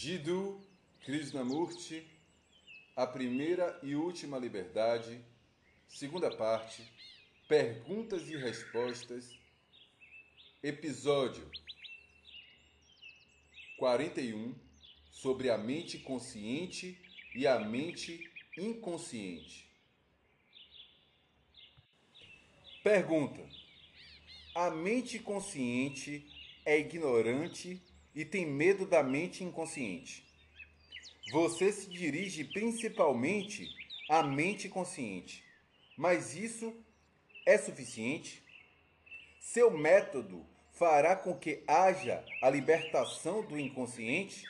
Jiddu 0.00 0.64
Krishnamurti, 1.00 2.06
A 2.94 3.04
Primeira 3.04 3.80
e 3.82 3.96
Última 3.96 4.38
Liberdade, 4.38 5.20
segunda 5.88 6.30
parte, 6.30 6.84
Perguntas 7.48 8.30
e 8.30 8.36
Respostas, 8.36 9.36
episódio 10.62 11.50
41, 13.76 14.54
sobre 15.10 15.50
a 15.50 15.58
mente 15.58 15.98
consciente 15.98 16.96
e 17.34 17.44
a 17.44 17.58
mente 17.58 18.30
inconsciente. 18.56 19.68
Pergunta: 22.84 23.44
A 24.54 24.70
mente 24.70 25.18
consciente 25.18 26.24
é 26.64 26.78
ignorante 26.78 27.82
e 28.18 28.24
tem 28.24 28.44
medo 28.44 28.84
da 28.84 29.00
mente 29.00 29.44
inconsciente. 29.44 30.26
Você 31.30 31.70
se 31.70 31.88
dirige 31.88 32.42
principalmente 32.42 33.68
à 34.10 34.24
mente 34.24 34.68
consciente, 34.68 35.44
mas 35.96 36.34
isso 36.34 36.74
é 37.46 37.56
suficiente? 37.56 38.42
Seu 39.40 39.70
método 39.70 40.44
fará 40.72 41.14
com 41.14 41.32
que 41.32 41.62
haja 41.68 42.24
a 42.42 42.50
libertação 42.50 43.46
do 43.46 43.56
inconsciente? 43.56 44.44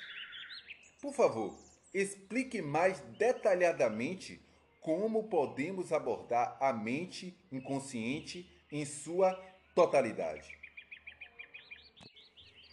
Por 1.03 1.13
favor, 1.13 1.55
explique 1.93 2.63
mais 2.63 3.01
detalhadamente 3.19 4.41
como 4.81 5.29
podemos 5.29 5.93
abordar 5.93 6.57
a 6.59 6.73
mente 6.73 7.37
inconsciente 7.53 8.49
em 8.73 8.87
sua 8.87 9.35
totalidade. 9.75 10.57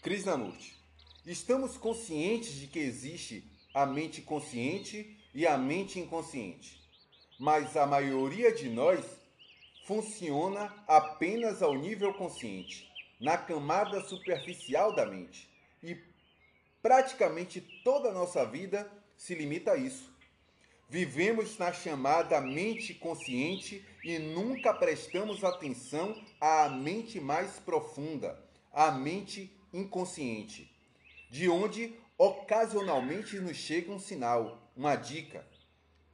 Krishnamurti 0.02 0.85
Estamos 1.26 1.76
conscientes 1.76 2.54
de 2.54 2.68
que 2.68 2.78
existe 2.78 3.44
a 3.74 3.84
mente 3.84 4.22
consciente 4.22 5.18
e 5.34 5.48
a 5.48 5.58
mente 5.58 6.00
inconsciente, 6.00 6.80
mas 7.40 7.76
a 7.76 7.88
maioria 7.88 8.54
de 8.54 8.70
nós 8.70 9.04
funciona 9.88 10.72
apenas 10.88 11.64
ao 11.64 11.74
nível 11.74 12.14
consciente, 12.14 12.88
na 13.20 13.40
camada 13.40 14.02
superficial 14.02 14.94
da 14.94 15.08
mente, 15.08 15.50
e 15.82 15.98
praticamente 16.80 17.60
toda 17.84 18.10
a 18.10 18.14
nossa 18.14 18.46
vida 18.46 18.88
se 19.18 19.34
limita 19.34 19.72
a 19.72 19.78
isso. 19.78 20.14
Vivemos 20.88 21.58
na 21.58 21.74
chamada 21.74 22.40
mente 22.40 22.94
consciente 22.94 23.84
e 24.04 24.20
nunca 24.20 24.76
prestamos 24.76 25.44
atenção 25.44 26.24
à 26.40 26.70
mente 26.70 27.20
mais 27.20 27.58
profunda, 27.58 28.40
à 28.72 28.92
mente 28.92 29.52
inconsciente 29.74 30.75
de 31.30 31.50
onde 31.50 31.94
ocasionalmente 32.18 33.40
nos 33.40 33.58
chega 33.58 33.92
um 33.92 34.00
sinal, 34.00 34.72
uma 34.76 34.96
dica. 34.96 35.46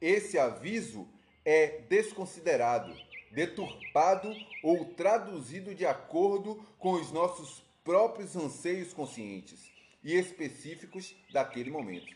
Esse 0.00 0.38
aviso 0.38 1.08
é 1.44 1.82
desconsiderado, 1.88 2.94
deturpado 3.30 4.34
ou 4.62 4.84
traduzido 4.94 5.74
de 5.74 5.86
acordo 5.86 6.56
com 6.78 6.92
os 6.92 7.12
nossos 7.12 7.62
próprios 7.84 8.36
anseios 8.36 8.92
conscientes 8.92 9.70
e 10.02 10.14
específicos 10.14 11.14
daquele 11.32 11.70
momento. 11.70 12.14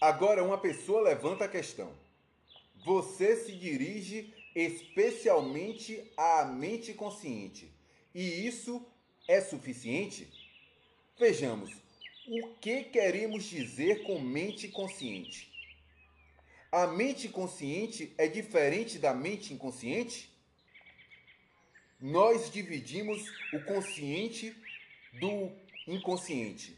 Agora, 0.00 0.44
uma 0.44 0.58
pessoa 0.58 1.02
levanta 1.02 1.44
a 1.44 1.48
questão: 1.48 1.92
você 2.84 3.36
se 3.36 3.52
dirige 3.52 4.32
especialmente 4.54 6.12
à 6.16 6.44
mente 6.44 6.94
consciente 6.94 7.72
e 8.14 8.46
isso 8.46 8.84
é 9.26 9.40
suficiente? 9.40 10.28
Vejamos, 11.18 11.72
o 12.28 12.54
que 12.60 12.84
queremos 12.84 13.42
dizer 13.42 14.04
com 14.04 14.20
mente 14.20 14.68
consciente? 14.68 15.50
A 16.70 16.86
mente 16.86 17.28
consciente 17.28 18.14
é 18.16 18.28
diferente 18.28 19.00
da 19.00 19.12
mente 19.12 19.52
inconsciente? 19.52 20.30
Nós 22.00 22.52
dividimos 22.52 23.20
o 23.52 23.60
consciente 23.64 24.56
do 25.14 25.50
inconsciente. 25.88 26.76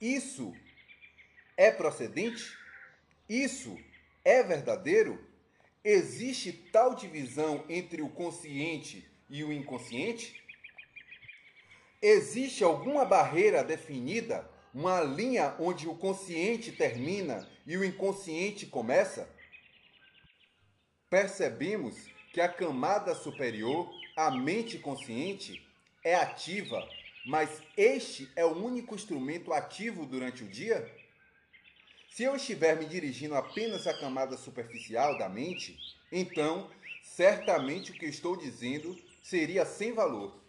Isso 0.00 0.54
é 1.56 1.72
procedente? 1.72 2.56
Isso 3.28 3.76
é 4.24 4.40
verdadeiro? 4.40 5.18
Existe 5.82 6.52
tal 6.52 6.94
divisão 6.94 7.64
entre 7.68 8.02
o 8.02 8.08
consciente 8.08 9.04
e 9.28 9.42
o 9.42 9.52
inconsciente? 9.52 10.47
Existe 12.00 12.62
alguma 12.62 13.04
barreira 13.04 13.64
definida, 13.64 14.48
uma 14.72 15.00
linha 15.00 15.56
onde 15.58 15.88
o 15.88 15.96
consciente 15.96 16.70
termina 16.70 17.48
e 17.66 17.76
o 17.76 17.84
inconsciente 17.84 18.66
começa? 18.66 19.28
Percebemos 21.10 21.96
que 22.32 22.40
a 22.40 22.48
camada 22.48 23.16
superior, 23.16 23.90
a 24.16 24.30
mente 24.30 24.78
consciente, 24.78 25.60
é 26.04 26.14
ativa, 26.14 26.88
mas 27.26 27.60
este 27.76 28.30
é 28.36 28.44
o 28.44 28.56
único 28.64 28.94
instrumento 28.94 29.52
ativo 29.52 30.06
durante 30.06 30.44
o 30.44 30.48
dia? 30.48 30.88
Se 32.10 32.22
eu 32.22 32.36
estiver 32.36 32.76
me 32.76 32.86
dirigindo 32.86 33.34
apenas 33.34 33.88
à 33.88 33.98
camada 33.98 34.36
superficial 34.36 35.18
da 35.18 35.28
mente, 35.28 35.76
então 36.12 36.70
certamente 37.02 37.90
o 37.90 37.94
que 37.94 38.06
estou 38.06 38.36
dizendo 38.36 38.96
seria 39.20 39.64
sem 39.64 39.92
valor 39.92 40.47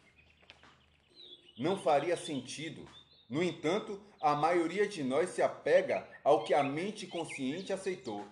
não 1.59 1.77
faria 1.77 2.15
sentido. 2.15 2.87
No 3.29 3.43
entanto, 3.43 4.01
a 4.21 4.33
maioria 4.33 4.87
de 4.87 5.03
nós 5.03 5.29
se 5.31 5.41
apega 5.41 6.07
ao 6.23 6.45
que 6.45 6.53
a 6.53 6.63
mente 6.63 7.05
consciente 7.05 7.73
aceitou, 7.73 8.25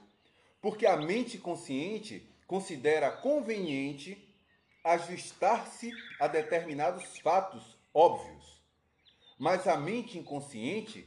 porque 0.61 0.85
a 0.87 0.95
mente 0.95 1.37
consciente 1.37 2.25
considera 2.47 3.11
conveniente 3.11 4.17
ajustar-se 4.83 5.91
a 6.19 6.27
determinados 6.27 7.19
fatos 7.19 7.77
óbvios. 7.93 8.63
Mas 9.37 9.67
a 9.67 9.77
mente 9.77 10.17
inconsciente 10.17 11.05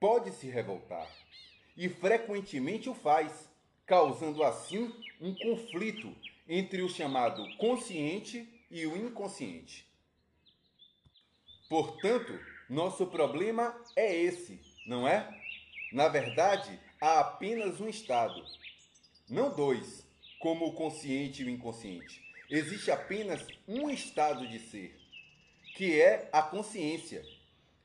pode 0.00 0.32
se 0.32 0.48
revoltar 0.48 1.08
e 1.76 1.88
frequentemente 1.88 2.88
o 2.88 2.94
faz, 2.94 3.48
causando 3.86 4.42
assim 4.42 4.92
um 5.20 5.34
conflito 5.34 6.12
entre 6.48 6.82
o 6.82 6.88
chamado 6.88 7.44
consciente 7.58 8.48
e 8.70 8.86
o 8.86 8.96
inconsciente. 8.96 9.91
Portanto, 11.72 12.38
nosso 12.68 13.06
problema 13.06 13.74
é 13.96 14.14
esse, 14.14 14.60
não 14.86 15.08
é? 15.08 15.26
Na 15.90 16.06
verdade, 16.06 16.78
há 17.00 17.20
apenas 17.20 17.80
um 17.80 17.88
estado, 17.88 18.44
não 19.26 19.56
dois, 19.56 20.06
como 20.38 20.66
o 20.66 20.74
consciente 20.74 21.40
e 21.40 21.46
o 21.46 21.48
inconsciente. 21.48 22.22
Existe 22.50 22.90
apenas 22.90 23.46
um 23.66 23.88
estado 23.88 24.46
de 24.46 24.58
ser, 24.58 25.00
que 25.74 25.98
é 25.98 26.28
a 26.30 26.42
consciência, 26.42 27.24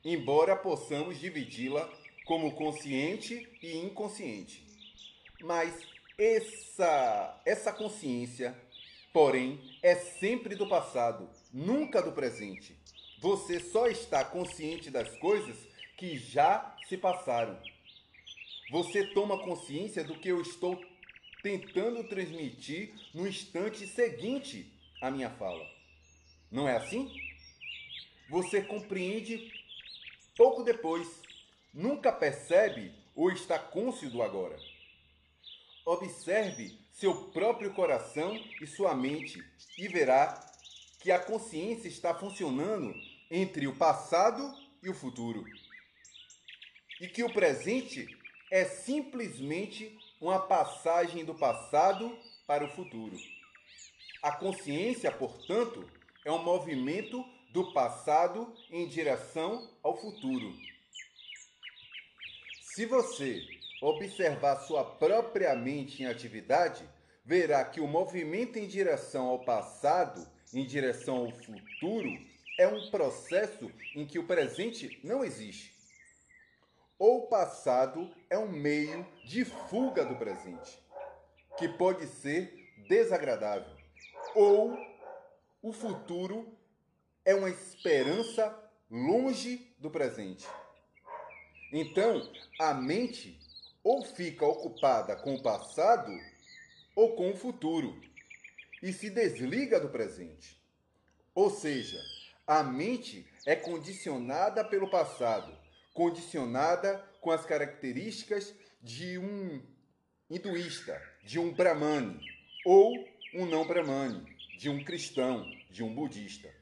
embora 0.04 0.54
possamos 0.58 1.18
dividi-la 1.18 1.90
como 2.26 2.56
consciente 2.56 3.48
e 3.64 3.78
inconsciente. 3.78 4.68
Mas 5.42 5.74
essa, 6.18 7.42
essa 7.46 7.72
consciência, 7.72 8.54
porém, 9.14 9.62
é 9.82 9.96
sempre 9.96 10.56
do 10.56 10.68
passado, 10.68 11.30
nunca 11.54 12.02
do 12.02 12.12
presente. 12.12 12.76
Você 13.20 13.60
só 13.60 13.88
está 13.88 14.24
consciente 14.24 14.92
das 14.92 15.18
coisas 15.18 15.58
que 15.98 16.18
já 16.18 16.76
se 16.88 16.98
passaram. 16.98 17.60
Você 18.70 19.08
toma 19.08 19.44
consciência 19.44 20.04
do 20.04 20.20
que 20.20 20.30
eu 20.30 20.42
estou 20.42 20.80
tentando 21.42 22.04
transmitir 22.04 22.94
no 23.14 23.28
instante 23.28 23.88
seguinte 23.88 24.72
à 25.02 25.10
minha 25.10 25.30
fala. 25.32 25.66
Não 26.52 26.68
é 26.68 26.78
assim? 26.78 27.12
Você 28.30 28.62
compreende 28.62 29.52
pouco 30.36 30.64
depois, 30.64 31.08
nunca 31.74 32.12
percebe 32.12 32.94
ou 33.16 33.32
está 33.32 33.58
cônscio 33.58 34.10
do 34.10 34.22
agora. 34.22 34.58
Observe 35.86 36.78
seu 36.92 37.30
próprio 37.32 37.74
coração 37.74 38.36
e 38.62 38.68
sua 38.68 38.94
mente 38.94 39.44
e 39.78 39.88
verá 39.88 40.47
que 41.08 41.12
a 41.14 41.20
consciência 41.20 41.88
está 41.88 42.14
funcionando 42.14 42.94
entre 43.32 43.66
o 43.66 43.74
passado 43.74 44.54
e 44.84 44.90
o 44.90 44.94
futuro. 44.94 45.46
E 47.00 47.08
que 47.08 47.24
o 47.24 47.32
presente 47.32 48.06
é 48.52 48.66
simplesmente 48.66 49.98
uma 50.20 50.38
passagem 50.38 51.24
do 51.24 51.34
passado 51.34 52.14
para 52.46 52.66
o 52.66 52.68
futuro. 52.68 53.16
A 54.22 54.34
consciência, 54.34 55.10
portanto, 55.10 55.90
é 56.26 56.32
um 56.34 56.44
movimento 56.44 57.24
do 57.54 57.72
passado 57.72 58.54
em 58.70 58.86
direção 58.86 59.66
ao 59.82 59.96
futuro. 59.96 60.54
Se 62.74 62.86
você 62.86 63.48
observar 63.82 64.58
sua 64.58 64.84
própria 64.84 65.56
mente 65.56 66.04
em 66.04 66.06
atividade, 66.06 66.84
verá 67.24 67.64
que 67.64 67.80
o 67.80 67.88
movimento 67.88 68.60
em 68.60 68.68
direção 68.68 69.28
ao 69.28 69.46
passado 69.46 70.36
em 70.54 70.66
direção 70.66 71.18
ao 71.18 71.32
futuro 71.32 72.10
é 72.58 72.68
um 72.68 72.90
processo 72.90 73.72
em 73.96 74.06
que 74.06 74.18
o 74.18 74.26
presente 74.26 75.00
não 75.04 75.24
existe. 75.24 75.76
ou 77.00 77.28
passado 77.28 78.12
é 78.28 78.38
um 78.38 78.48
meio 78.48 79.06
de 79.24 79.46
fuga 79.46 80.04
do 80.04 80.16
presente, 80.16 80.80
que 81.58 81.70
pode 81.70 82.08
ser 82.08 82.74
desagradável, 82.88 83.72
ou 84.34 84.76
o 85.62 85.72
futuro 85.72 86.58
é 87.24 87.36
uma 87.36 87.50
esperança 87.50 88.58
longe 88.90 89.76
do 89.78 89.92
presente. 89.92 90.48
Então, 91.72 92.32
a 92.60 92.74
mente 92.74 93.40
ou 93.84 94.04
fica 94.04 94.46
ocupada 94.46 95.16
com 95.18 95.36
o 95.36 95.44
passado 95.44 96.12
ou 96.96 97.16
com 97.16 97.30
o 97.30 97.38
futuro 97.38 98.02
e 98.82 98.94
se 98.94 99.10
desliga 99.10 99.80
do 99.80 99.90
presente. 99.90 100.62
Ou 101.34 101.50
seja, 101.50 102.00
a 102.46 102.64
mente 102.64 103.28
é 103.46 103.56
condicionada 103.56 104.64
pelo 104.64 104.90
passado, 104.90 105.56
condicionada 105.94 106.98
com 107.22 107.32
as 107.32 107.46
características 107.46 108.54
de 108.82 109.18
um 109.18 109.62
hinduísta, 110.30 111.02
de 111.24 111.40
um 111.40 111.54
brahmane, 111.54 112.20
ou 112.66 112.94
um 113.34 113.46
não 113.46 113.66
brahmane, 113.66 114.26
de 114.58 114.70
um 114.70 114.84
cristão, 114.84 115.50
de 115.70 115.84
um 115.84 115.94
budista. 115.94 116.54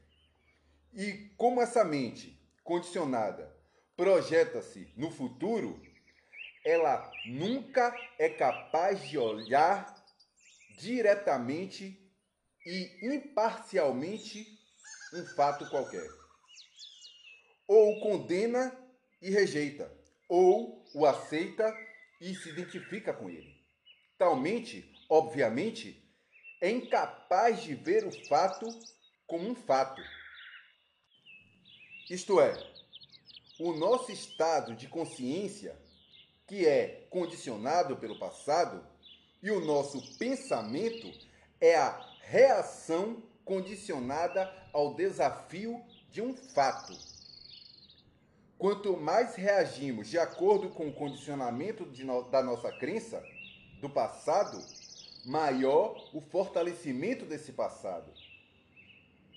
E 0.92 1.30
como 1.36 1.60
essa 1.60 1.84
mente 1.84 2.40
condicionada 2.62 3.54
projeta-se 3.96 4.92
no 4.96 5.10
futuro, 5.10 5.80
ela 6.64 7.10
nunca 7.26 7.94
é 8.18 8.28
capaz 8.28 9.08
de 9.08 9.18
olhar 9.18 9.94
diretamente 10.78 12.05
e 12.66 12.98
imparcialmente 13.00 14.58
um 15.14 15.24
fato 15.36 15.70
qualquer. 15.70 16.08
Ou 17.68 18.00
condena 18.00 18.76
e 19.22 19.30
rejeita, 19.30 19.90
ou 20.28 20.84
o 20.92 21.06
aceita 21.06 21.72
e 22.20 22.34
se 22.34 22.48
identifica 22.48 23.12
com 23.12 23.30
ele. 23.30 23.54
Talmente, 24.18 24.92
obviamente, 25.08 26.02
é 26.60 26.70
incapaz 26.70 27.62
de 27.62 27.74
ver 27.74 28.04
o 28.04 28.26
fato 28.26 28.66
como 29.26 29.48
um 29.48 29.54
fato. 29.54 30.02
Isto 32.10 32.40
é, 32.40 32.52
o 33.60 33.72
nosso 33.72 34.10
estado 34.10 34.74
de 34.74 34.88
consciência, 34.88 35.76
que 36.46 36.66
é 36.66 37.06
condicionado 37.10 37.96
pelo 37.96 38.18
passado, 38.18 38.86
e 39.42 39.50
o 39.50 39.64
nosso 39.64 40.16
pensamento 40.18 41.12
é 41.60 41.76
a 41.76 42.15
reação 42.28 43.22
condicionada 43.44 44.52
ao 44.72 44.94
desafio 44.94 45.80
de 46.10 46.20
um 46.20 46.34
fato. 46.34 46.92
Quanto 48.58 48.96
mais 48.96 49.36
reagimos 49.36 50.08
de 50.08 50.18
acordo 50.18 50.70
com 50.70 50.88
o 50.88 50.92
condicionamento 50.92 51.86
no, 51.86 52.22
da 52.24 52.42
nossa 52.42 52.72
crença 52.72 53.22
do 53.80 53.88
passado, 53.88 54.58
maior 55.24 56.10
o 56.12 56.20
fortalecimento 56.20 57.24
desse 57.24 57.52
passado. 57.52 58.10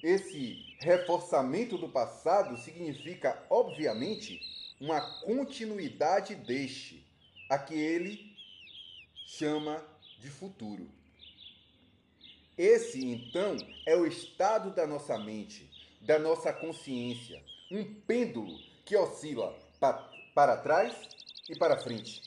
Esse 0.02 0.58
reforçamento 0.80 1.78
do 1.78 1.90
passado 1.90 2.58
significa, 2.58 3.46
obviamente, 3.50 4.42
uma 4.82 5.02
continuidade 5.22 6.34
deste, 6.34 7.06
a 7.50 7.60
que 7.60 7.76
ele 7.76 8.36
chama 9.28 9.86
de 10.20 10.30
futuro. 10.30 10.99
Esse, 12.60 13.02
então, 13.06 13.56
é 13.86 13.96
o 13.96 14.06
estado 14.06 14.72
da 14.72 14.86
nossa 14.86 15.18
mente, 15.18 15.72
da 16.02 16.20
nossa 16.20 16.52
consciência, 16.52 17.42
um 17.72 17.86
pêndulo 18.02 18.60
que 18.84 18.98
oscila 18.98 19.58
para 19.80 20.58
trás 20.58 20.94
e 21.50 21.58
para 21.58 21.80
frente, 21.80 22.22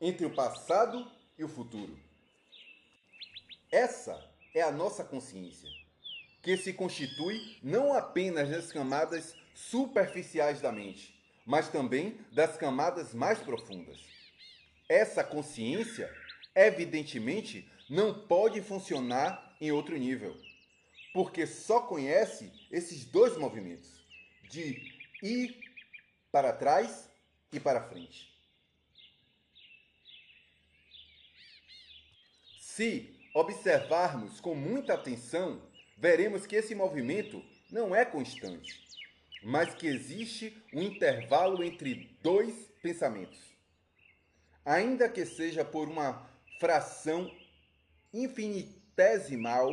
entre 0.00 0.26
o 0.26 0.34
passado 0.34 1.08
e 1.38 1.44
o 1.44 1.48
futuro. 1.48 1.96
Essa 3.70 4.28
é 4.52 4.60
a 4.60 4.72
nossa 4.72 5.04
consciência, 5.04 5.70
que 6.42 6.56
se 6.56 6.72
constitui 6.72 7.56
não 7.62 7.92
apenas 7.92 8.50
das 8.50 8.72
camadas 8.72 9.36
superficiais 9.54 10.60
da 10.60 10.72
mente, 10.72 11.14
mas 11.46 11.68
também 11.68 12.18
das 12.32 12.56
camadas 12.56 13.14
mais 13.14 13.38
profundas. 13.38 14.00
Essa 14.88 15.22
consciência, 15.22 16.12
evidentemente, 16.56 17.70
não 17.88 18.26
pode 18.26 18.60
funcionar 18.62 19.56
em 19.60 19.70
outro 19.72 19.96
nível, 19.96 20.36
porque 21.12 21.46
só 21.46 21.80
conhece 21.80 22.52
esses 22.70 23.04
dois 23.04 23.36
movimentos, 23.36 24.04
de 24.50 24.92
ir 25.22 25.58
para 26.30 26.52
trás 26.52 27.08
e 27.52 27.60
para 27.60 27.88
frente. 27.88 28.32
Se 32.58 33.14
observarmos 33.34 34.40
com 34.40 34.54
muita 34.54 34.94
atenção, 34.94 35.62
veremos 35.96 36.46
que 36.46 36.56
esse 36.56 36.74
movimento 36.74 37.44
não 37.70 37.94
é 37.94 38.04
constante, 38.04 38.84
mas 39.42 39.74
que 39.74 39.86
existe 39.86 40.60
um 40.72 40.82
intervalo 40.82 41.62
entre 41.62 42.16
dois 42.22 42.54
pensamentos. 42.82 43.38
Ainda 44.64 45.08
que 45.08 45.24
seja 45.24 45.64
por 45.64 45.88
uma 45.88 46.28
fração 46.58 47.30
infinitesimal 48.14 49.70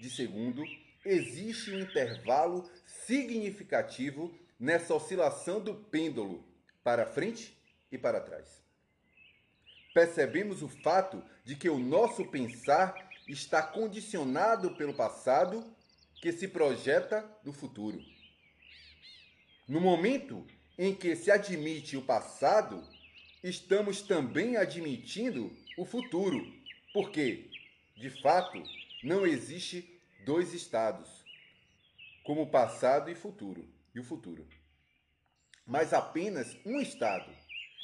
de 0.00 0.10
segundo, 0.10 0.62
existe 1.04 1.72
um 1.72 1.80
intervalo 1.80 2.70
significativo 3.06 4.32
nessa 4.58 4.94
oscilação 4.94 5.60
do 5.60 5.74
pêndulo 5.74 6.44
para 6.84 7.06
frente 7.06 7.56
e 7.90 7.96
para 7.96 8.20
trás. 8.20 8.62
Percebemos 9.94 10.62
o 10.62 10.68
fato 10.68 11.24
de 11.44 11.56
que 11.56 11.68
o 11.68 11.78
nosso 11.78 12.26
pensar 12.26 13.10
está 13.26 13.62
condicionado 13.62 14.76
pelo 14.76 14.94
passado 14.94 15.64
que 16.20 16.30
se 16.32 16.46
projeta 16.46 17.24
no 17.42 17.52
futuro. 17.52 18.00
No 19.66 19.80
momento 19.80 20.46
em 20.78 20.94
que 20.94 21.16
se 21.16 21.30
admite 21.30 21.96
o 21.96 22.02
passado, 22.02 22.86
estamos 23.42 24.02
também 24.02 24.56
admitindo 24.56 25.50
o 25.76 25.84
futuro, 25.84 26.44
porque, 26.92 27.49
de 28.00 28.08
fato, 28.08 28.62
não 29.04 29.26
existe 29.26 30.00
dois 30.24 30.54
estados, 30.54 31.22
como 32.24 32.50
passado 32.50 33.10
e 33.10 33.14
futuro 33.14 33.68
e 33.94 34.00
o 34.00 34.04
futuro. 34.04 34.48
Mas 35.66 35.92
apenas 35.92 36.56
um 36.64 36.80
estado, 36.80 37.30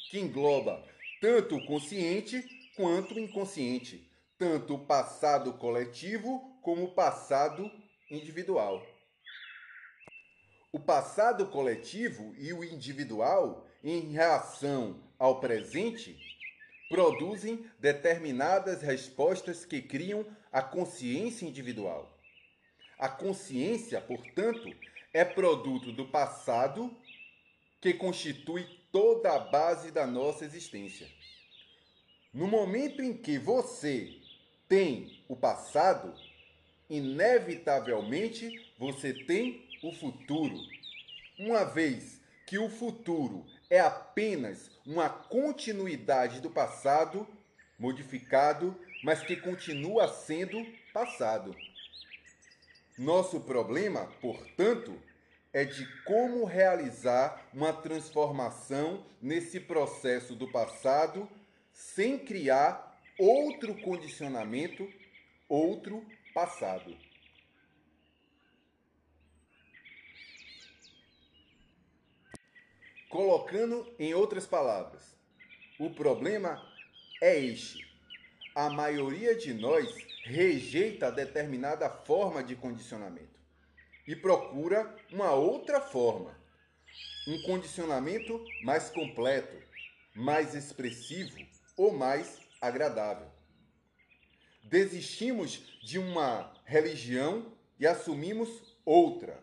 que 0.09 0.17
engloba 0.19 0.83
tanto 1.21 1.55
o 1.55 1.65
consciente 1.67 2.41
quanto 2.75 3.13
o 3.13 3.19
inconsciente, 3.19 4.11
tanto 4.39 4.73
o 4.73 4.85
passado 4.87 5.53
coletivo 5.53 6.57
como 6.63 6.85
o 6.85 6.93
passado 6.95 7.71
individual. 8.09 8.83
O 10.71 10.79
passado 10.79 11.45
coletivo 11.45 12.33
e 12.39 12.51
o 12.53 12.63
individual, 12.63 13.67
em 13.83 14.11
reação 14.11 14.99
ao 15.19 15.39
presente, 15.39 16.17
produzem 16.89 17.65
determinadas 17.79 18.81
respostas 18.81 19.65
que 19.65 19.81
criam 19.81 20.25
a 20.51 20.61
consciência 20.61 21.45
individual. 21.45 22.17
A 22.97 23.09
consciência, 23.09 24.01
portanto, 24.01 24.73
é 25.13 25.23
produto 25.23 25.91
do 25.91 26.07
passado 26.07 26.95
que 27.79 27.93
constitui 27.93 28.65
toda 28.91 29.33
a 29.33 29.39
base 29.39 29.91
da 29.91 30.07
nossa 30.07 30.45
existência. 30.45 31.07
No 32.33 32.47
momento 32.47 33.01
em 33.01 33.15
que 33.15 33.37
você 33.37 34.19
tem 34.67 35.23
o 35.27 35.35
passado, 35.35 36.13
inevitavelmente 36.89 38.73
você 38.77 39.13
tem 39.13 39.67
o 39.83 39.91
futuro. 39.91 40.57
Uma 41.37 41.63
vez 41.63 42.21
que 42.45 42.57
o 42.57 42.69
futuro 42.69 43.45
é 43.69 43.79
apenas 43.79 44.71
uma 44.85 45.09
continuidade 45.09 46.39
do 46.39 46.49
passado, 46.49 47.27
modificado, 47.77 48.75
mas 49.03 49.21
que 49.21 49.35
continua 49.35 50.07
sendo 50.07 50.65
passado. 50.93 51.55
Nosso 52.97 53.41
problema, 53.41 54.09
portanto, 54.21 54.99
é 55.53 55.63
de 55.63 55.85
como 56.03 56.45
realizar 56.45 57.45
uma 57.53 57.73
transformação 57.73 59.05
nesse 59.21 59.59
processo 59.59 60.35
do 60.35 60.47
passado 60.51 61.29
sem 61.71 62.17
criar 62.17 62.99
outro 63.19 63.75
condicionamento, 63.81 64.87
outro 65.47 66.03
passado. 66.33 66.95
Colocando 73.09 73.89
em 73.97 74.13
outras 74.13 74.45
palavras, 74.45 75.01
o 75.79 75.89
problema 75.89 76.61
é 77.21 77.39
este. 77.39 77.87
A 78.53 78.69
maioria 78.69 79.33
de 79.33 79.53
nós 79.53 79.87
rejeita 80.25 81.09
determinada 81.09 81.89
forma 81.89 82.43
de 82.43 82.53
condicionamento 82.53 83.39
e 84.05 84.13
procura 84.13 84.93
uma 85.09 85.31
outra 85.31 85.79
forma, 85.79 86.37
um 87.29 87.41
condicionamento 87.43 88.43
mais 88.61 88.89
completo, 88.89 89.55
mais 90.13 90.53
expressivo 90.53 91.37
ou 91.77 91.93
mais 91.93 92.41
agradável. 92.59 93.31
Desistimos 94.63 95.79
de 95.81 95.97
uma 95.97 96.53
religião 96.65 97.53
e 97.79 97.87
assumimos 97.87 98.49
outra. 98.83 99.41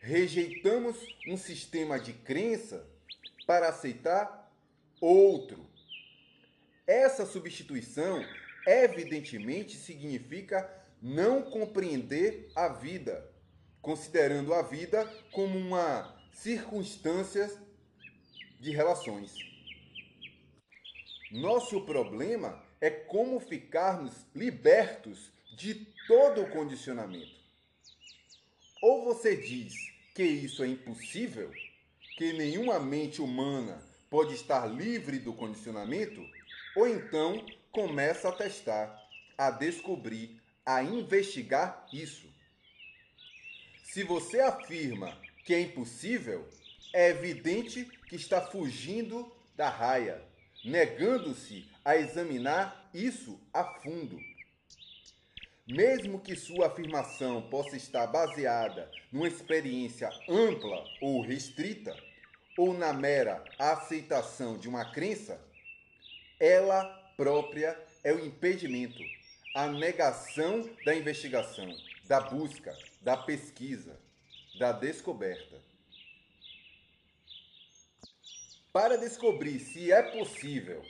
Rejeitamos 0.00 0.96
um 1.28 1.36
sistema 1.36 2.00
de 2.00 2.12
crença 2.12 2.95
para 3.46 3.68
aceitar 3.68 4.52
outro. 5.00 5.64
Essa 6.86 7.24
substituição, 7.24 8.24
evidentemente, 8.66 9.76
significa 9.76 10.68
não 11.00 11.42
compreender 11.50 12.50
a 12.54 12.68
vida, 12.68 13.32
considerando 13.80 14.52
a 14.52 14.62
vida 14.62 15.06
como 15.32 15.58
uma 15.58 16.14
circunstância 16.32 17.50
de 18.60 18.70
relações. 18.70 19.34
Nosso 21.30 21.84
problema 21.84 22.62
é 22.80 22.90
como 22.90 23.40
ficarmos 23.40 24.26
libertos 24.34 25.32
de 25.56 25.86
todo 26.06 26.42
o 26.42 26.50
condicionamento. 26.50 27.36
Ou 28.82 29.04
você 29.04 29.36
diz 29.36 29.74
que 30.14 30.22
isso 30.22 30.62
é 30.62 30.68
impossível, 30.68 31.50
que 32.16 32.32
nenhuma 32.32 32.80
mente 32.80 33.20
humana 33.20 33.78
pode 34.08 34.34
estar 34.34 34.66
livre 34.66 35.18
do 35.18 35.34
condicionamento, 35.34 36.24
ou 36.74 36.88
então 36.88 37.44
começa 37.70 38.30
a 38.30 38.32
testar, 38.32 38.98
a 39.36 39.50
descobrir, 39.50 40.40
a 40.64 40.82
investigar 40.82 41.86
isso. 41.92 42.26
Se 43.84 44.02
você 44.02 44.40
afirma 44.40 45.16
que 45.44 45.54
é 45.54 45.60
impossível, 45.60 46.48
é 46.92 47.10
evidente 47.10 47.84
que 48.08 48.16
está 48.16 48.40
fugindo 48.40 49.30
da 49.54 49.68
raia, 49.68 50.22
negando-se 50.64 51.68
a 51.84 51.96
examinar 51.96 52.90
isso 52.94 53.38
a 53.52 53.62
fundo. 53.64 54.18
Mesmo 55.66 56.20
que 56.20 56.36
sua 56.36 56.68
afirmação 56.68 57.42
possa 57.50 57.76
estar 57.76 58.06
baseada 58.06 58.90
numa 59.10 59.26
experiência 59.26 60.08
ampla 60.28 60.84
ou 61.00 61.20
restrita, 61.20 61.96
ou 62.56 62.72
na 62.72 62.92
mera 62.92 63.44
aceitação 63.58 64.56
de 64.56 64.68
uma 64.68 64.90
crença, 64.92 65.40
ela 66.40 66.84
própria 67.16 67.78
é 68.02 68.12
o 68.12 68.24
impedimento, 68.24 69.02
a 69.54 69.66
negação 69.66 70.68
da 70.84 70.94
investigação, 70.94 71.68
da 72.04 72.20
busca, 72.20 72.76
da 73.00 73.16
pesquisa, 73.16 73.98
da 74.58 74.72
descoberta. 74.72 75.60
Para 78.72 78.96
descobrir 78.96 79.58
se 79.58 79.90
é 79.90 80.02
possível 80.02 80.82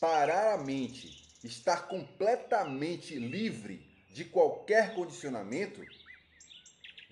parar 0.00 0.54
a 0.54 0.58
mente, 0.58 1.22
estar 1.44 1.88
completamente 1.88 3.14
livre 3.18 3.86
de 4.10 4.24
qualquer 4.24 4.94
condicionamento, 4.94 5.84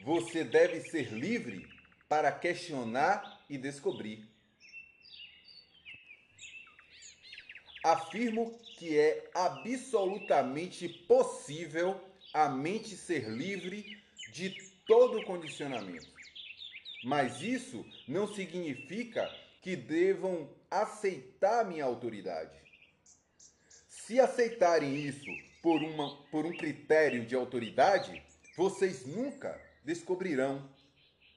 você 0.02 0.42
deve 0.42 0.80
ser 0.80 1.12
livre 1.12 1.68
para 2.08 2.32
questionar 2.32 3.35
e 3.48 3.56
descobrir. 3.58 4.28
Afirmo 7.84 8.58
que 8.78 8.98
é 8.98 9.30
absolutamente 9.34 10.88
possível 10.88 12.00
a 12.34 12.48
mente 12.48 12.96
ser 12.96 13.28
livre 13.28 14.02
de 14.32 14.50
todo 14.86 15.24
condicionamento. 15.24 16.06
Mas 17.04 17.40
isso 17.40 17.84
não 18.08 18.26
significa 18.26 19.28
que 19.62 19.76
devam 19.76 20.50
aceitar 20.70 21.64
minha 21.64 21.84
autoridade. 21.84 22.56
Se 23.88 24.20
aceitarem 24.20 24.94
isso 24.96 25.30
por, 25.62 25.82
uma, 25.82 26.16
por 26.30 26.46
um 26.46 26.56
critério 26.56 27.24
de 27.26 27.34
autoridade, 27.34 28.22
vocês 28.56 29.04
nunca 29.06 29.60
descobrirão. 29.84 30.68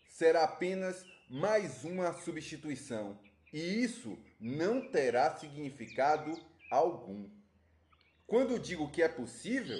Será 0.07 0.43
apenas 0.43 1.03
mais 1.29 1.83
uma 1.83 2.11
substituição. 2.11 3.19
E 3.53 3.59
isso 3.83 4.17
não 4.39 4.89
terá 4.89 5.37
significado 5.37 6.39
algum. 6.71 7.29
Quando 8.25 8.59
digo 8.59 8.89
que 8.89 9.03
é 9.03 9.07
possível, 9.07 9.79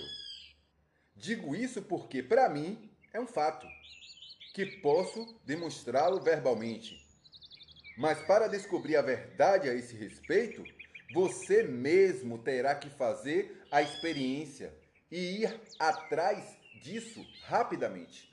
digo 1.15 1.55
isso 1.55 1.81
porque, 1.81 2.21
para 2.21 2.47
mim, 2.49 2.89
é 3.11 3.19
um 3.19 3.27
fato 3.27 3.67
que 4.53 4.65
posso 4.81 5.39
demonstrá-lo 5.45 6.21
verbalmente. 6.21 7.03
Mas 7.97 8.21
para 8.21 8.47
descobrir 8.47 8.95
a 8.95 9.01
verdade 9.01 9.69
a 9.69 9.73
esse 9.73 9.95
respeito, 9.95 10.63
você 11.13 11.63
mesmo 11.63 12.37
terá 12.37 12.75
que 12.75 12.89
fazer 12.89 13.65
a 13.71 13.81
experiência 13.81 14.73
e 15.11 15.41
ir 15.43 15.61
atrás 15.79 16.57
disso 16.81 17.25
rapidamente. 17.43 18.29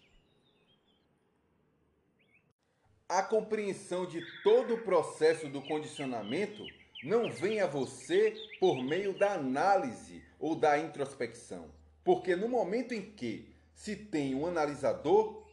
A 3.09 3.23
compreensão 3.23 4.05
de 4.05 4.21
todo 4.43 4.75
o 4.75 4.83
processo 4.83 5.49
do 5.49 5.63
condicionamento 5.63 6.67
não 7.05 7.31
vem 7.31 7.61
a 7.61 7.67
você 7.67 8.35
por 8.59 8.83
meio 8.83 9.17
da 9.17 9.35
análise 9.35 10.25
ou 10.41 10.57
da 10.57 10.77
introspecção, 10.77 11.71
porque 12.03 12.35
no 12.35 12.49
momento 12.49 12.95
em 12.95 13.13
que 13.13 13.55
se 13.77 13.95
tem 13.95 14.35
um 14.35 14.45
analisador, 14.45 15.47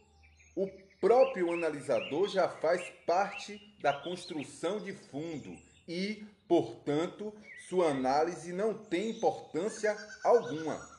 o 0.56 0.68
próprio 1.00 1.52
analisador 1.52 2.28
já 2.28 2.48
faz 2.48 2.82
parte 3.06 3.60
da 3.80 3.92
construção 3.92 4.80
de 4.80 4.92
fundo 4.92 5.56
e, 5.86 6.26
portanto, 6.48 7.32
sua 7.68 7.90
análise 7.90 8.52
não 8.52 8.74
tem 8.74 9.10
importância 9.10 9.96
alguma. 10.24 10.90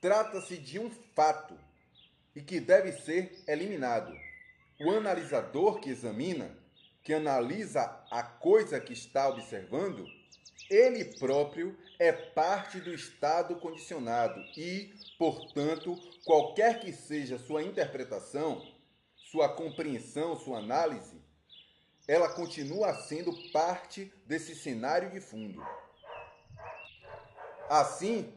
Trata-se 0.00 0.56
de 0.58 0.78
um 0.78 0.88
fato 1.16 1.58
e 2.36 2.40
que 2.40 2.60
deve 2.60 2.92
ser 2.92 3.42
eliminado. 3.48 4.27
O 4.80 4.90
analisador 4.92 5.80
que 5.80 5.90
examina, 5.90 6.56
que 7.02 7.12
analisa 7.12 7.82
a 8.10 8.22
coisa 8.22 8.78
que 8.78 8.92
está 8.92 9.28
observando, 9.28 10.06
ele 10.70 11.04
próprio 11.18 11.76
é 11.98 12.12
parte 12.12 12.78
do 12.80 12.94
estado 12.94 13.56
condicionado 13.56 14.40
e, 14.56 14.94
portanto, 15.18 15.96
qualquer 16.24 16.78
que 16.78 16.92
seja 16.92 17.38
sua 17.38 17.62
interpretação, 17.62 18.64
sua 19.16 19.48
compreensão, 19.48 20.36
sua 20.36 20.58
análise, 20.58 21.20
ela 22.06 22.28
continua 22.28 22.94
sendo 22.94 23.32
parte 23.50 24.12
desse 24.26 24.54
cenário 24.54 25.10
de 25.10 25.20
fundo. 25.20 25.60
Assim, 27.68 28.32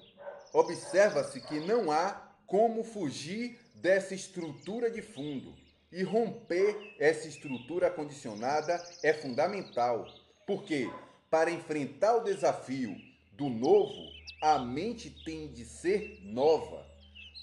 observa-se 0.52 1.40
que 1.40 1.60
não 1.60 1.92
há 1.92 2.32
como 2.48 2.84
fugir 2.84 3.60
dessa 3.76 4.16
estrutura 4.16 4.90
de 4.90 5.02
fundo. 5.04 5.61
E 5.92 6.04
romper 6.04 6.96
essa 7.00 7.28
estrutura 7.28 7.92
condicionada 7.92 8.82
é 9.04 9.14
fundamental, 9.14 10.08
porque 10.48 10.90
para 11.30 11.52
enfrentar 11.52 12.16
o 12.18 12.24
desafio 12.24 12.96
do 13.34 13.50
novo, 13.50 14.12
a 14.42 14.58
mente 14.60 15.10
tem 15.10 15.52
de 15.52 15.66
ser 15.66 16.20
nova. 16.24 16.86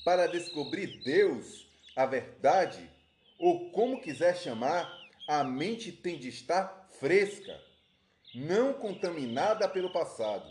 Para 0.05 0.27
descobrir 0.27 1.03
Deus, 1.05 1.67
a 1.95 2.07
verdade, 2.07 2.91
ou 3.39 3.71
como 3.71 4.01
quiser 4.01 4.37
chamar, 4.37 4.91
a 5.29 5.45
mente 5.45 5.93
tem 5.93 6.19
de 6.19 6.29
estar 6.29 6.89
fresca, 6.99 7.61
não 8.35 8.73
contaminada 8.73 9.69
pelo 9.69 9.93
passado. 9.93 10.51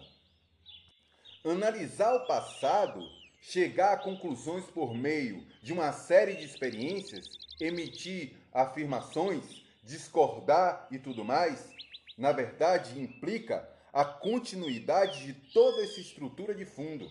Analisar 1.43 2.13
o 2.15 2.27
passado, 2.27 3.01
chegar 3.41 3.93
a 3.93 3.97
conclusões 3.97 4.65
por 4.65 4.93
meio 4.93 5.45
de 5.63 5.73
uma 5.73 5.91
série 5.93 6.35
de 6.35 6.45
experiências, 6.45 7.46
emitir 7.59 8.35
afirmações, 8.53 9.63
discordar 9.83 10.87
e 10.91 10.99
tudo 10.99 11.23
mais, 11.23 11.69
na 12.17 12.31
verdade 12.31 12.99
implica 12.99 13.67
a 13.93 14.03
continuidade 14.05 15.25
de 15.25 15.33
toda 15.51 15.83
essa 15.83 15.99
estrutura 15.99 16.53
de 16.53 16.65
fundo, 16.65 17.09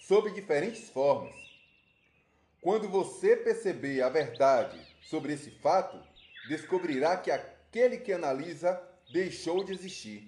sob 0.00 0.30
diferentes 0.32 0.88
formas. 0.88 1.34
Quando 2.60 2.88
você 2.88 3.36
perceber 3.36 4.02
a 4.02 4.08
verdade 4.08 4.78
sobre 5.02 5.32
esse 5.32 5.50
fato, 5.50 6.00
descobrirá 6.48 7.16
que 7.16 7.30
aquele 7.30 7.98
que 7.98 8.12
analisa 8.12 8.80
deixou 9.12 9.64
de 9.64 9.72
existir. 9.72 10.26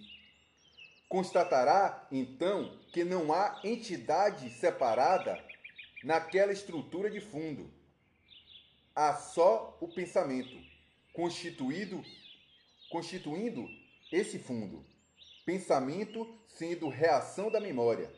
Constatará, 1.09 2.07
então, 2.11 2.77
que 2.93 3.05
não 3.05 3.33
há 3.33 3.61
entidade 3.63 4.51
separada 4.51 5.43
naquela 6.03 6.53
estrutura 6.53 7.09
de 7.09 7.21
fundo. 7.21 7.71
Há 8.95 9.15
só 9.15 9.77
o 9.81 9.89
pensamento, 9.89 10.57
constituído, 11.13 12.03
constituindo 12.91 13.69
esse 14.13 14.39
fundo. 14.39 14.87
Pensamento 15.45 16.39
sendo 16.49 16.89
reação 16.89 17.51
da 17.51 17.61
memória, 17.61 18.11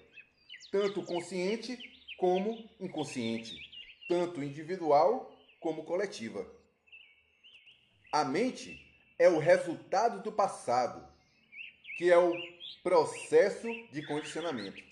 tanto 0.70 1.02
consciente 1.02 1.78
como 2.18 2.68
inconsciente, 2.78 3.58
tanto 4.08 4.42
individual 4.42 5.34
como 5.60 5.84
coletiva. 5.84 6.46
A 8.12 8.24
mente 8.24 8.78
é 9.18 9.28
o 9.28 9.38
resultado 9.38 10.22
do 10.22 10.30
passado 10.30 11.16
que 11.96 12.12
é 12.12 12.18
o 12.18 12.32
processo 12.82 13.66
de 13.90 14.06
condicionamento. 14.06 14.82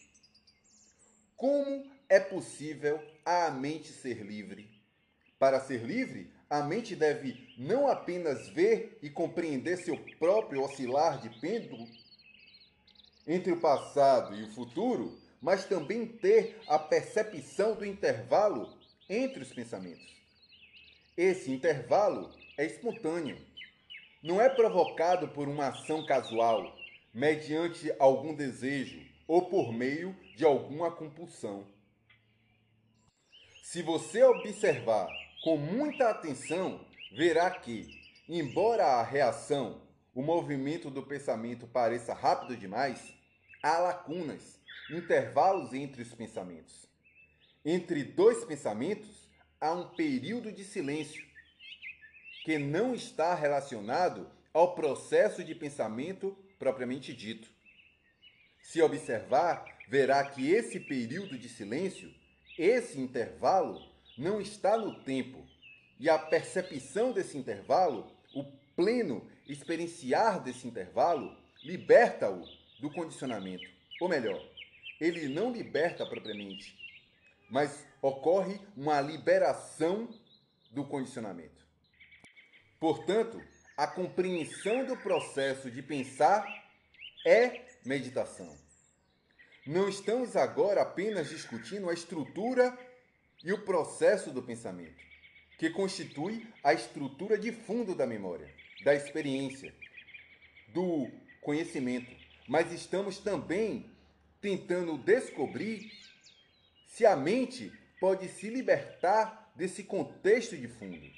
Como 1.37 1.91
é 2.09 2.19
possível 2.19 2.99
a 3.25 3.51
mente 3.51 3.89
ser 3.89 4.25
livre? 4.25 4.74
Para 5.45 5.61
ser 5.61 5.85
livre, 5.85 6.31
a 6.49 6.63
mente 6.63 6.97
deve 6.97 7.53
não 7.59 7.87
apenas 7.87 8.49
ver 8.49 8.99
e 9.03 9.11
compreender 9.11 9.77
seu 9.77 9.95
próprio 10.19 10.63
oscilar 10.63 11.21
de 11.21 11.29
pêndulo 11.39 11.87
entre 13.27 13.53
o 13.53 13.61
passado 13.61 14.35
e 14.35 14.45
o 14.45 14.55
futuro, 14.55 15.21
mas 15.43 15.67
também 15.67 16.07
ter 16.07 16.59
a 16.67 16.79
percepção 16.79 17.75
do 17.75 17.85
intervalo 17.85 18.75
entre 19.07 19.43
os 19.43 19.53
pensamentos. 19.53 20.17
Esse 21.15 21.53
intervalo 21.53 22.33
é 22.57 22.65
espontâneo. 22.65 23.37
Não 24.23 24.41
é 24.41 24.49
provocado 24.49 25.29
por 25.29 25.47
uma 25.47 25.69
ação 25.69 26.07
casual, 26.07 26.75
mediante 27.13 27.95
algum 27.99 28.35
desejo 28.35 28.99
ou 29.29 29.43
por 29.43 29.75
meio 29.75 30.17
de 30.35 30.43
alguma 30.43 30.91
compulsão. 30.91 31.67
Se 33.63 33.83
você 33.83 34.23
observar 34.23 35.24
com 35.45 35.59
muita 35.59 36.09
atenção, 36.09 36.81
verá 37.13 37.51
que, 37.51 37.87
embora 38.27 38.87
a 38.87 39.03
reação, 39.03 39.83
o 40.15 40.23
movimento 40.23 40.89
do 40.89 41.03
pensamento 41.03 41.67
pareça 41.67 42.15
rápido 42.15 42.57
demais, 42.57 43.13
há 43.63 43.77
lacunas, 43.77 44.59
intervalos 44.91 45.75
entre 45.75 46.01
os 46.01 46.15
pensamentos. 46.15 46.89
Entre 47.63 48.05
dois 48.05 48.43
pensamentos, 48.47 49.29
há 49.61 49.71
um 49.75 49.91
período 49.91 50.51
de 50.51 50.65
silêncio 50.65 51.23
que 52.47 52.57
não 52.57 52.95
está 52.95 53.35
relacionado 53.35 54.27
ao 54.51 54.75
processo 54.75 55.45
de 55.45 55.55
pensamento 55.55 56.35
propriamente 56.59 57.13
dito. 57.13 57.51
Se 58.63 58.81
observar, 58.81 59.63
verá 59.91 60.25
que 60.25 60.51
esse 60.51 60.81
período 60.81 61.37
de 61.37 61.51
silêncio, 61.51 62.11
esse 62.57 62.99
intervalo, 62.99 63.94
não 64.17 64.41
está 64.41 64.77
no 64.77 65.03
tempo, 65.03 65.47
e 65.99 66.09
a 66.09 66.19
percepção 66.19 67.13
desse 67.13 67.37
intervalo, 67.39 68.11
o 68.35 68.45
pleno 68.77 69.29
experienciar 69.47 70.43
desse 70.43 70.67
intervalo, 70.67 71.37
liberta-o 71.63 72.45
do 72.81 72.91
condicionamento. 72.91 73.65
Ou 74.01 74.09
melhor, 74.09 74.43
ele 75.01 75.29
não 75.29 75.53
liberta 75.53 76.05
propriamente, 76.07 76.77
mas 77.51 77.87
ocorre 78.03 78.61
uma 78.77 79.01
liberação 79.01 80.09
do 80.71 80.85
condicionamento. 80.85 81.65
Portanto, 82.81 83.41
a 83.77 83.87
compreensão 83.87 84.85
do 84.85 84.97
processo 84.97 85.71
de 85.71 85.83
pensar 85.83 86.47
é 87.27 87.65
meditação. 87.85 88.57
Não 89.67 89.89
estamos 89.89 90.37
agora 90.37 90.83
apenas 90.83 91.31
discutindo 91.31 91.89
a 91.89 91.95
estrutura 91.95 92.77
e 93.43 93.53
o 93.53 93.63
processo 93.63 94.31
do 94.31 94.43
pensamento, 94.43 95.03
que 95.59 95.71
constitui 95.71 96.47
a 96.63 96.73
estrutura 96.73 97.39
de 97.39 97.53
fundo 97.53 97.95
da 97.95 98.07
memória, 98.07 98.53
da 98.85 98.95
experiência, 98.95 99.75
do 100.69 101.11
conhecimento, 101.41 102.15
mas 102.49 102.73
estamos 102.73 103.19
também 103.19 103.91
tentando 104.41 104.99
descobrir 104.99 105.91
se 106.87 107.07
a 107.07 107.17
mente 107.17 107.73
pode 108.01 108.29
se 108.29 108.51
libertar 108.51 109.51
desse 109.57 109.85
contexto 109.85 110.57
de 110.57 110.69
fundo. 110.69 111.11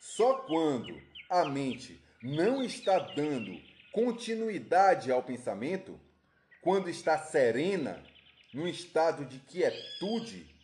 Só 0.00 0.38
quando 0.46 1.00
a 1.28 1.44
mente 1.44 2.00
não 2.22 2.62
está 2.62 2.98
dando 2.98 3.60
continuidade 3.92 5.10
ao 5.10 5.22
pensamento, 5.22 6.00
quando 6.62 6.88
está 6.88 7.18
serena, 7.18 8.02
num 8.52 8.66
estado 8.66 9.24
de 9.24 9.38
quietude, 9.38 10.55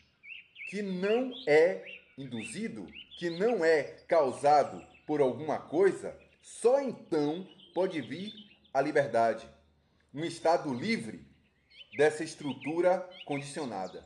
que 0.73 0.81
não 0.81 1.35
é 1.47 1.85
induzido, 2.17 2.87
que 3.19 3.29
não 3.29 3.63
é 3.63 3.83
causado 4.09 4.83
por 5.07 5.21
alguma 5.21 5.59
coisa, 5.59 6.19
só 6.41 6.81
então 6.81 7.47
pode 7.75 8.01
vir 8.01 8.33
a 8.73 8.81
liberdade, 8.81 9.47
um 10.15 10.25
estado 10.25 10.73
livre 10.73 11.27
dessa 11.95 12.25
estrutura 12.25 13.07
condicionada. 13.27 14.03